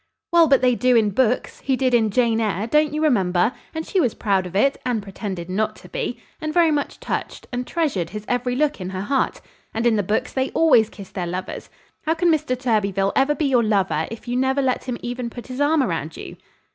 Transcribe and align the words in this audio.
"Well, 0.31 0.47
but 0.47 0.61
they 0.63 0.73
do 0.73 0.95
in 0.95 1.11
books. 1.11 1.59
He 1.59 1.75
did 1.75 1.93
in 1.93 2.09
'Jane 2.09 2.41
Eyre,' 2.41 2.65
don't 2.65 2.91
you 2.91 3.03
remember? 3.03 3.51
And 3.75 3.85
she 3.85 3.99
was 3.99 4.15
proud 4.15 4.47
of 4.47 4.55
it 4.55 4.81
and 4.83 5.03
pretended 5.03 5.47
not 5.47 5.75
to 5.75 5.89
be 5.89 6.17
and 6.41 6.51
very 6.51 6.71
much 6.71 6.99
touched, 6.99 7.45
and 7.51 7.67
treasured 7.67 8.09
his 8.09 8.25
every 8.27 8.55
look 8.55 8.81
in 8.81 8.89
her 8.89 9.01
heart. 9.01 9.41
And 9.75 9.85
in 9.85 9.97
the 9.97 10.01
books 10.01 10.33
they 10.33 10.49
always 10.55 10.89
kiss 10.89 11.11
their 11.11 11.27
lovers. 11.27 11.69
How 12.07 12.15
can 12.15 12.31
Mr. 12.31 12.57
Thurbyfil 12.57 13.11
ever 13.15 13.35
be 13.35 13.45
your 13.45 13.63
lover, 13.63 14.07
if 14.09 14.27
you 14.27 14.35
never 14.35 14.63
let 14.63 14.85
him 14.85 14.97
even 15.03 15.29
put 15.29 15.45
his 15.45 15.61
arm 15.61 15.83
around 15.83 16.17
you?" 16.17 16.35